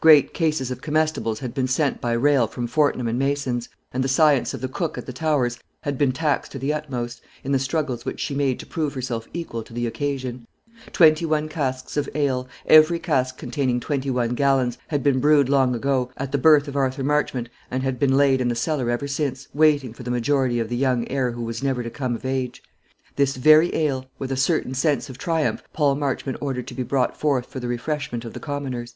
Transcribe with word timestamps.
Great 0.00 0.32
cases 0.32 0.70
of 0.70 0.80
comestibles 0.80 1.40
had 1.40 1.52
been 1.52 1.68
sent 1.68 2.00
by 2.00 2.12
rail 2.12 2.46
from 2.46 2.66
Fortnum 2.66 3.06
and 3.08 3.18
Mason's; 3.18 3.68
and 3.92 4.02
the 4.02 4.08
science 4.08 4.54
of 4.54 4.62
the 4.62 4.68
cook 4.70 4.96
at 4.96 5.04
the 5.04 5.12
Towers 5.12 5.58
had 5.82 5.98
been 5.98 6.12
taxed 6.12 6.50
to 6.52 6.58
the 6.58 6.72
utmost, 6.72 7.20
in 7.44 7.52
the 7.52 7.58
struggles 7.58 8.02
which 8.06 8.18
she 8.18 8.34
made 8.34 8.58
to 8.58 8.64
prove 8.64 8.94
herself 8.94 9.28
equal 9.34 9.62
to 9.62 9.74
the 9.74 9.86
occasion. 9.86 10.46
Twenty 10.92 11.26
one 11.26 11.46
casks 11.50 11.98
of 11.98 12.08
ale, 12.14 12.48
every 12.64 12.98
cask 12.98 13.36
containing 13.36 13.78
twenty 13.78 14.08
one 14.08 14.30
gallons, 14.30 14.78
had 14.88 15.02
been 15.02 15.20
brewed 15.20 15.50
long 15.50 15.74
ago, 15.74 16.10
at 16.16 16.32
the 16.32 16.38
birth 16.38 16.68
of 16.68 16.74
Arthur 16.76 17.04
Marchmont, 17.04 17.50
and 17.70 17.82
had 17.82 17.98
been 17.98 18.16
laid 18.16 18.40
in 18.40 18.48
the 18.48 18.54
cellar 18.54 18.88
ever 18.88 19.06
since, 19.06 19.46
waiting 19.52 19.92
for 19.92 20.04
the 20.04 20.10
majority 20.10 20.58
of 20.58 20.70
the 20.70 20.76
young 20.78 21.06
heir 21.10 21.32
who 21.32 21.42
was 21.42 21.62
never 21.62 21.82
to 21.82 21.90
come 21.90 22.14
of 22.14 22.24
age. 22.24 22.62
This 23.16 23.36
very 23.36 23.74
ale, 23.76 24.06
with 24.18 24.32
a 24.32 24.38
certain 24.38 24.72
sense 24.72 25.10
of 25.10 25.18
triumph, 25.18 25.62
Paul 25.74 25.96
Marchmont 25.96 26.38
ordered 26.40 26.66
to 26.68 26.74
be 26.74 26.82
brought 26.82 27.14
forth 27.14 27.44
for 27.44 27.60
the 27.60 27.68
refreshment 27.68 28.24
of 28.24 28.32
the 28.32 28.40
commoners. 28.40 28.94